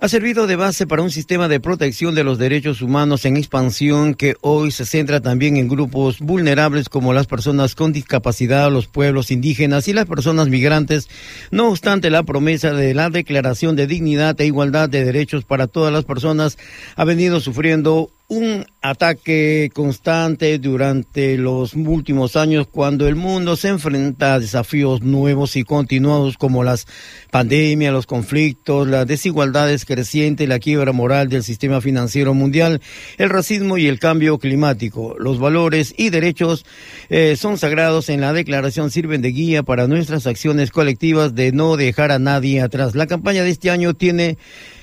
ha 0.00 0.08
servido 0.08 0.46
de 0.46 0.54
base 0.54 0.86
para 0.86 1.02
un 1.02 1.10
sistema 1.10 1.48
de 1.48 1.58
protección 1.58 2.14
de 2.14 2.22
los 2.22 2.38
derechos 2.38 2.82
humanos 2.82 3.24
en 3.24 3.36
expansión 3.36 4.14
que 4.14 4.36
hoy 4.42 4.70
se 4.70 4.86
centra 4.86 5.20
también 5.20 5.56
en 5.56 5.66
grupos 5.66 6.20
vulnerables 6.20 6.88
como 6.88 7.12
las 7.12 7.26
personas 7.26 7.74
con 7.74 7.92
discapacidad, 7.92 8.70
los 8.70 8.86
pueblos 8.86 9.32
indígenas 9.32 9.88
y 9.88 9.92
las 9.92 10.06
personas 10.06 10.48
migrantes, 10.48 11.08
no 11.50 11.68
obstante 11.68 12.10
la 12.10 12.22
promesa 12.22 12.72
de 12.72 12.94
la 12.94 13.10
Declaración 13.10 13.74
de 13.74 13.88
Dignidad 13.88 14.40
e 14.40 14.46
Igualdad 14.46 14.88
de 14.88 15.04
Derechos 15.04 15.44
para 15.44 15.66
todas 15.66 15.92
las 15.92 16.04
personas 16.04 16.58
ha 16.94 17.04
venido 17.04 17.40
sufriendo 17.40 18.12
un 18.28 18.66
ataque 18.82 19.70
constante 19.72 20.58
durante 20.58 21.38
los 21.38 21.72
últimos 21.72 22.36
años 22.36 22.66
cuando 22.70 23.08
el 23.08 23.14
mundo 23.14 23.56
se 23.56 23.68
enfrenta 23.68 24.34
a 24.34 24.38
desafíos 24.38 25.00
nuevos 25.00 25.56
y 25.56 25.64
continuados 25.64 26.36
como 26.36 26.62
las 26.62 26.86
pandemias, 27.30 27.90
los 27.90 28.06
conflictos, 28.06 28.86
las 28.86 29.06
desigualdades 29.06 29.86
crecientes, 29.88 30.48
la 30.48 30.58
quiebra 30.60 30.92
moral 30.92 31.28
del 31.28 31.42
sistema 31.42 31.80
financiero 31.80 32.34
mundial, 32.34 32.80
el 33.16 33.30
racismo 33.30 33.78
y 33.78 33.86
el 33.86 33.98
cambio 33.98 34.38
climático. 34.38 35.16
Los 35.18 35.40
valores 35.40 35.94
y 35.96 36.10
derechos 36.10 36.66
eh, 37.08 37.36
son 37.36 37.58
sagrados 37.58 38.10
en 38.10 38.20
la 38.20 38.32
declaración, 38.32 38.90
sirven 38.90 39.22
de 39.22 39.32
guía 39.32 39.62
para 39.62 39.88
nuestras 39.88 40.26
acciones 40.26 40.70
colectivas 40.70 41.34
de 41.34 41.50
no 41.52 41.76
dejar 41.76 42.12
a 42.12 42.18
nadie 42.18 42.60
atrás. 42.60 42.94
La 42.94 43.06
campaña 43.06 43.42
de 43.42 43.50
este 43.50 43.70
año 43.70 43.94
tiene 43.94 44.36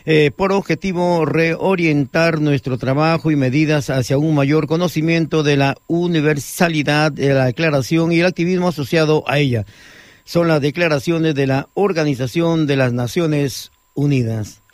eh, 0.08 0.32
por 0.36 0.51
objetivo 0.51 1.26
reorientar 1.26 2.41
nuestro 2.41 2.78
trabajo 2.78 3.32
y 3.32 3.36
medidas 3.36 3.89
hacia 3.89 4.18
un 4.18 4.34
mayor 4.36 4.68
conocimiento 4.68 5.43
de 5.43 5.58
la 5.58 5.78
universalidad 5.88 7.12
de 7.12 7.34
la 7.34 7.45
declaración 7.45 8.12
y 8.12 8.20
el 8.20 8.26
activismo 8.26 8.70
asociado 8.70 9.24
a 9.28 9.38
ella. 9.38 9.66
Son 10.24 10.47
las 10.47 10.60
declaraciones 10.60 11.36
de 11.36 11.45
la 11.45 11.70
Organización 11.76 12.66
de 12.66 12.76
las 12.76 12.93
Naciones 12.93 13.72
Unidas. 13.93 14.64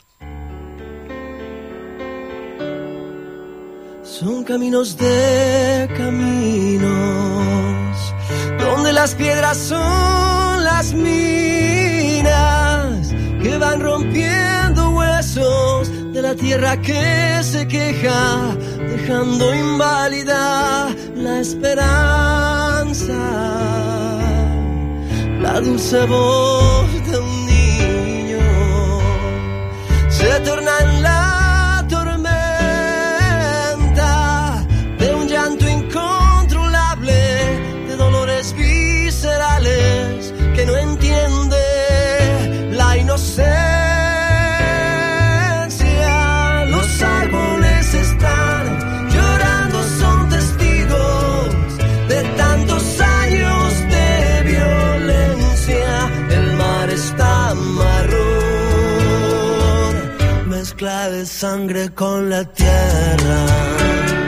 Son 4.20 4.44
caminos 4.44 4.96
de 4.98 5.88
caminos, 5.96 6.90
donde 8.58 8.92
las 8.92 9.14
piedras 9.14 9.56
son 9.56 10.64
las 10.64 10.92
minas 10.92 12.28
que 13.42 13.56
van 13.58 13.80
rompiendo 13.80 14.82
de 16.12 16.20
la 16.20 16.34
tierra 16.34 16.76
que 16.80 17.40
se 17.42 17.66
queja, 17.68 18.56
dejando 18.76 19.54
inválida 19.54 20.88
la 21.14 21.40
esperanza. 21.40 23.14
La 25.40 25.60
dulce 25.60 26.04
voz 26.06 26.92
de 27.08 27.18
un 27.18 27.46
niño 27.46 28.40
se 30.10 30.40
torna 30.40 30.72
en 30.80 31.02
la 31.02 31.11
sangre 61.42 61.92
con 61.92 62.30
la 62.30 62.44
tierra. 62.44 64.21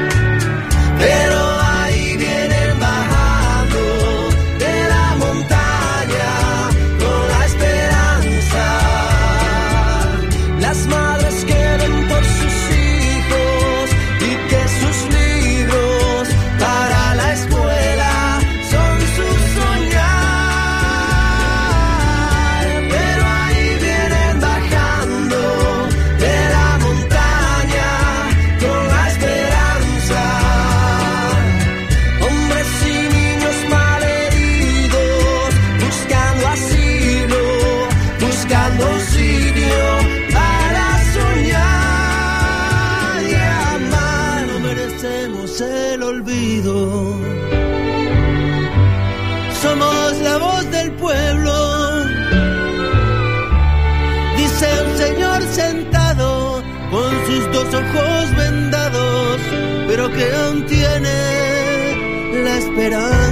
Tiene 62.85 63.24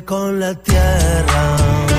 con 0.00 0.40
la 0.40 0.54
tierra. 0.54 1.91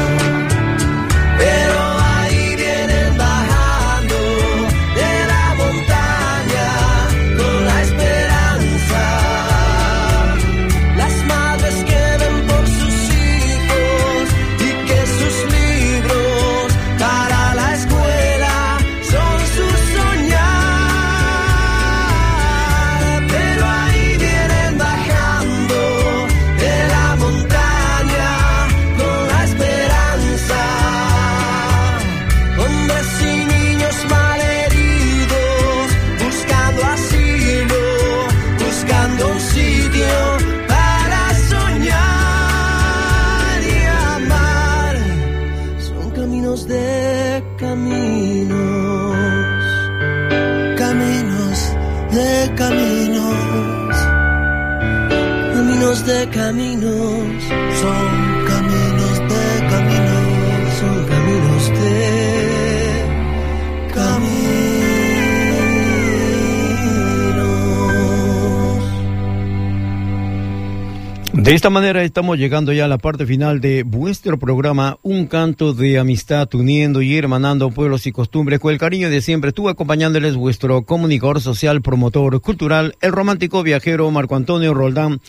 De 71.43 71.53
esta 71.53 71.69
manera 71.69 72.05
estamos 72.05 72.37
llegando 72.37 72.71
ya 72.71 72.85
a 72.85 72.87
la 72.87 72.97
parte 72.97 73.25
final 73.25 73.59
de 73.59 73.83
vuestro 73.83 74.39
programa 74.39 74.97
Un 75.01 75.27
canto 75.27 75.73
de 75.73 75.99
amistad 75.99 76.47
uniendo 76.55 77.01
y 77.01 77.17
hermanando 77.17 77.69
pueblos 77.69 78.07
y 78.07 78.13
costumbres 78.13 78.61
con 78.61 78.71
el 78.71 78.79
cariño 78.79 79.09
de 79.09 79.19
siempre. 79.19 79.49
Estuve 79.49 79.69
acompañándoles 79.69 80.37
vuestro 80.37 80.83
comunicador 80.83 81.41
social, 81.41 81.81
promotor 81.81 82.39
cultural, 82.39 82.95
el 83.01 83.11
romántico 83.11 83.61
viajero 83.61 84.09
Marco 84.09 84.37
Antonio 84.37 84.73
Roldán. 84.73 85.19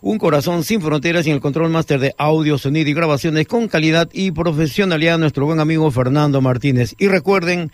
Un 0.00 0.18
corazón 0.18 0.64
sin 0.64 0.80
fronteras 0.80 1.28
y 1.28 1.30
el 1.30 1.40
control 1.40 1.70
máster 1.70 2.00
de 2.00 2.16
audio, 2.18 2.58
sonido 2.58 2.90
y 2.90 2.94
grabaciones 2.94 3.46
con 3.46 3.68
calidad 3.68 4.08
y 4.12 4.32
profesionalidad, 4.32 5.18
nuestro 5.18 5.46
buen 5.46 5.60
amigo 5.60 5.88
Fernando 5.92 6.40
Martínez. 6.40 6.96
Y 6.98 7.06
recuerden 7.06 7.70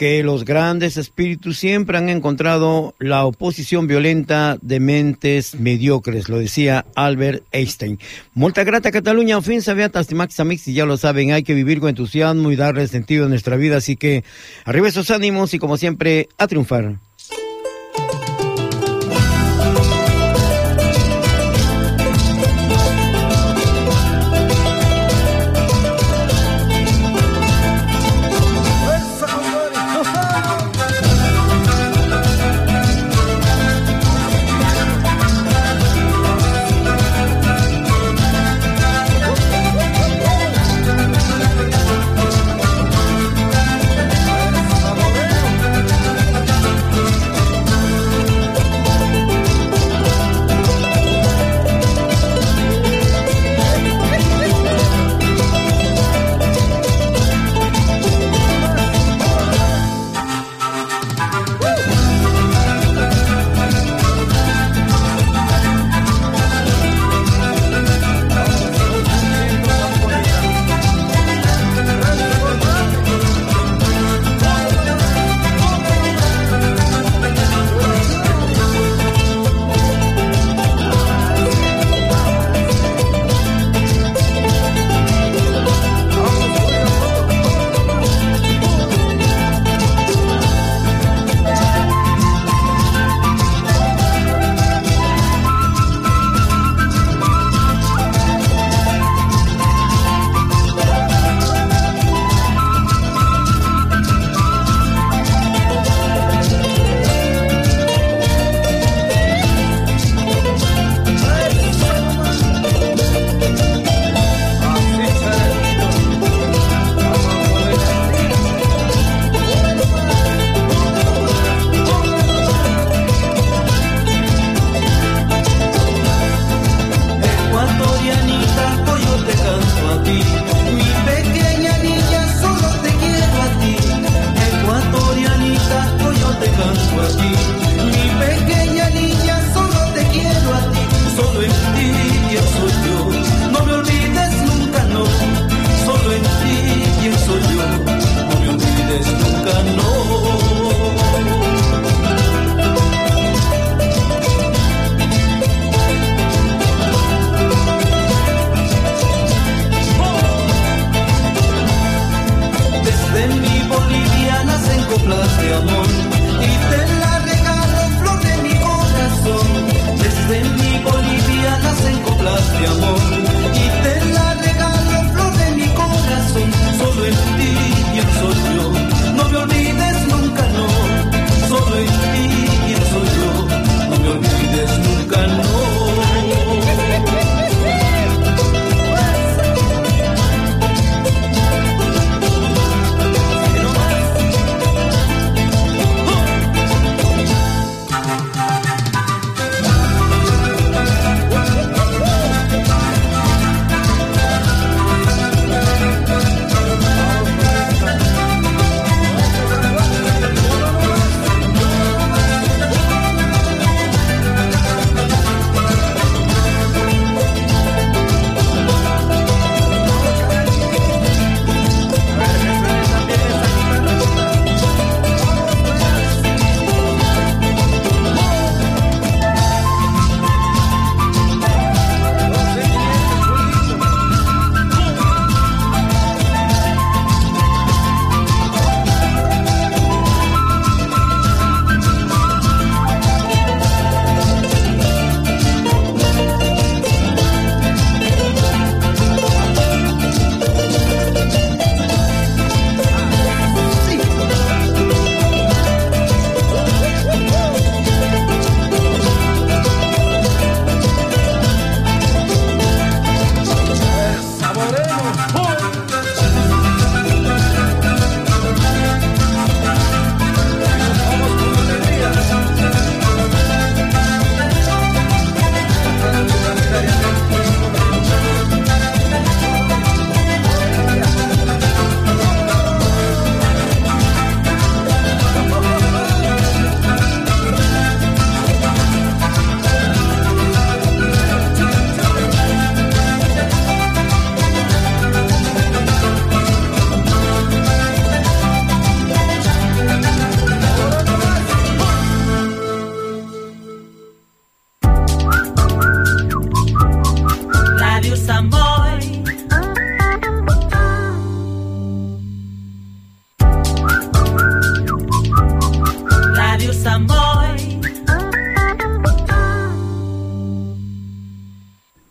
que 0.00 0.22
los 0.22 0.46
grandes 0.46 0.96
espíritus 0.96 1.58
siempre 1.58 1.98
han 1.98 2.08
encontrado 2.08 2.94
la 2.98 3.26
oposición 3.26 3.86
violenta 3.86 4.56
de 4.62 4.80
mentes 4.80 5.56
mediocres, 5.56 6.30
lo 6.30 6.38
decía 6.38 6.86
Albert 6.94 7.44
Einstein. 7.52 7.98
Molta 8.32 8.64
grata 8.64 8.92
Cataluña, 8.92 9.36
ofensa 9.36 9.74
beata 9.74 10.02
Mix, 10.46 10.68
y 10.68 10.72
ya 10.72 10.86
lo 10.86 10.96
saben, 10.96 11.32
hay 11.32 11.42
que 11.42 11.52
vivir 11.52 11.80
con 11.80 11.90
entusiasmo 11.90 12.50
y 12.50 12.56
darle 12.56 12.88
sentido 12.88 13.26
a 13.26 13.28
nuestra 13.28 13.56
vida, 13.56 13.76
así 13.76 13.96
que 13.96 14.24
arriba 14.64 14.88
esos 14.88 15.10
ánimos 15.10 15.52
y 15.52 15.58
como 15.58 15.76
siempre, 15.76 16.30
a 16.38 16.46
triunfar. 16.46 16.96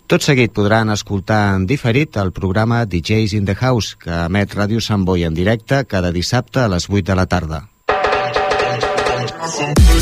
Tot 0.09 0.25
seguit 0.25 0.55
podran 0.57 0.89
escoltar 0.89 1.51
en 1.53 1.67
diferit 1.69 2.17
el 2.17 2.31
programa 2.33 2.79
DJs 2.89 3.35
in 3.37 3.45
the 3.45 3.53
House, 3.53 3.93
que 3.93 4.23
emet 4.25 4.55
Ràdio 4.57 4.81
Sant 4.81 5.05
Boi 5.05 5.27
en 5.27 5.37
directe 5.37 5.83
cada 5.85 6.09
dissabte 6.09 6.63
a 6.63 6.71
les 6.73 6.89
8 6.89 7.05
de 7.11 7.19
la 7.21 7.27
tarda. 7.29 7.61
Sí. 9.53 9.98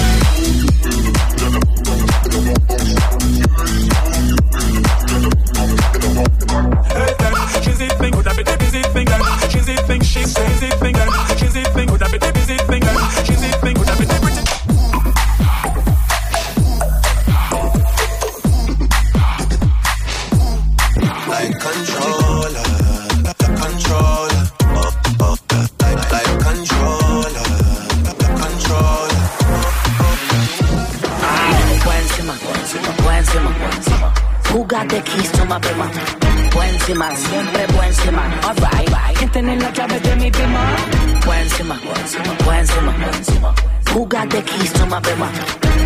got 44.30 44.46
the 44.46 44.52
keys 44.52 44.72
to 44.74 44.86
my. 44.86 45.00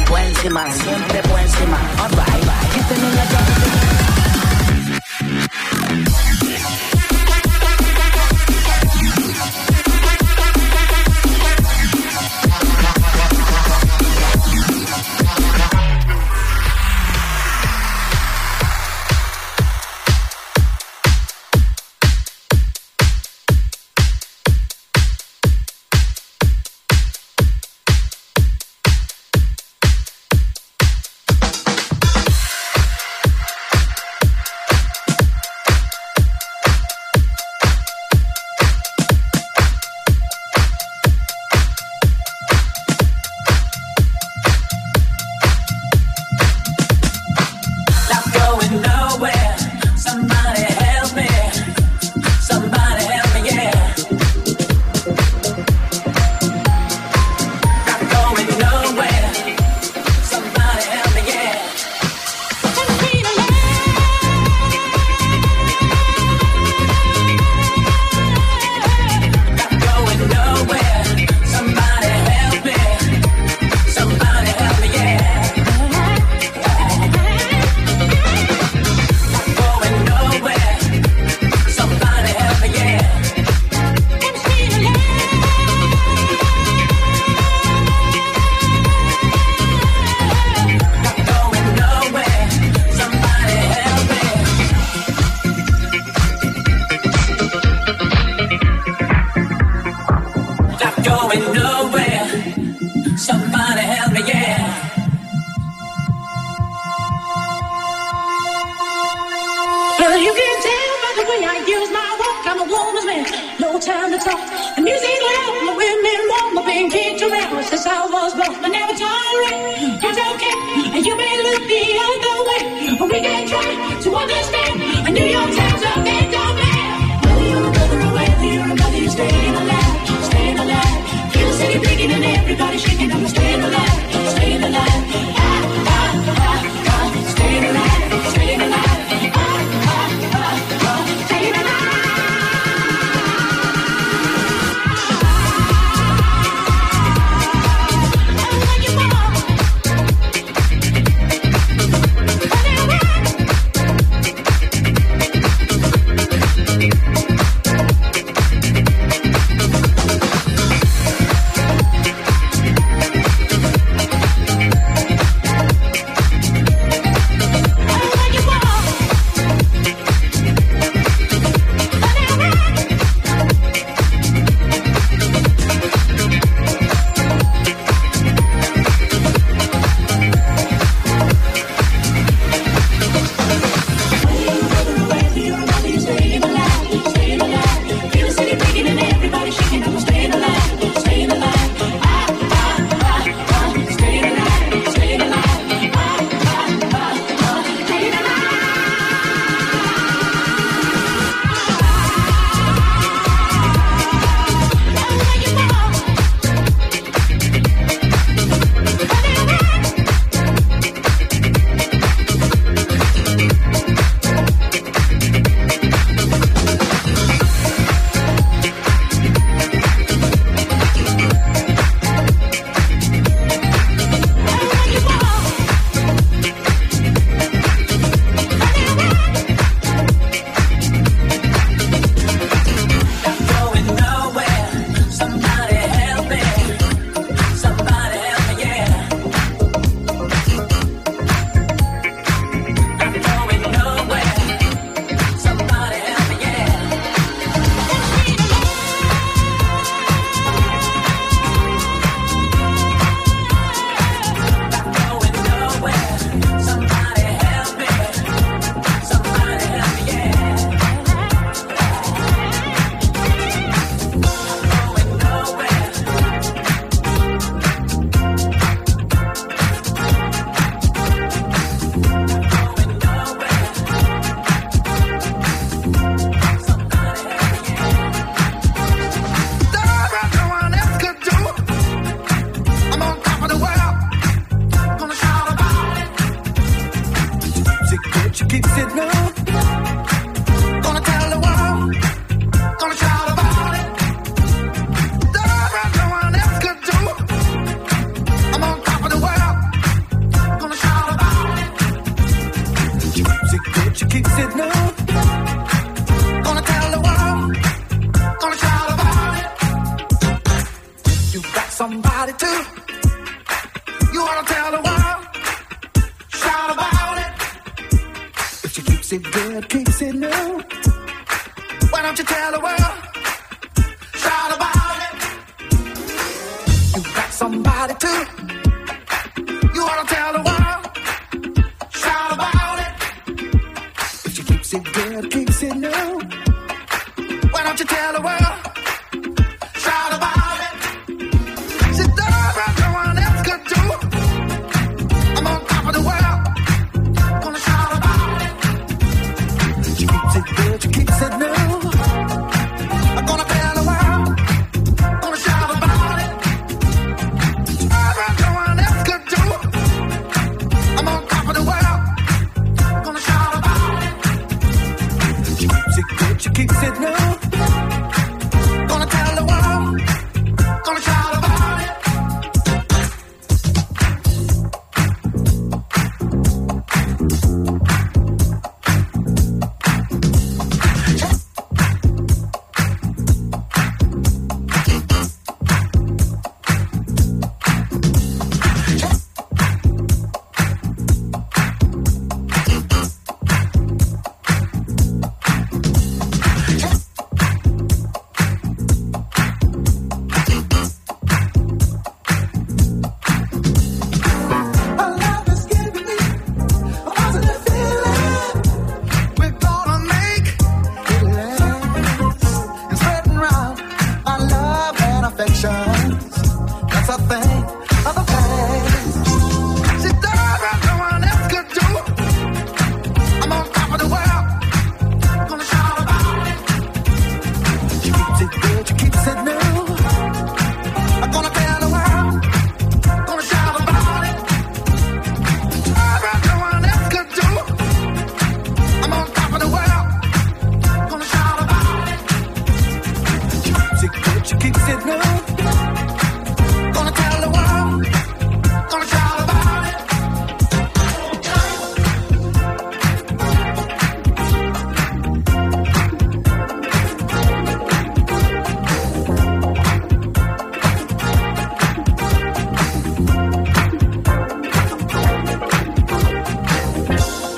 Buen 0.08 0.28
encima, 0.28 0.72
siempre 0.72 1.22
buen 1.30 1.44
encima. 1.44 1.78
Alright, 2.00 2.46
bye. 2.46 3.91